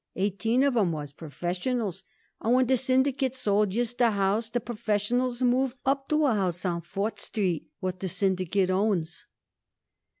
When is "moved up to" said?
5.43-6.25